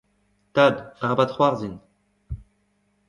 [0.53, 1.75] Tad, arabat c’hoarzhin.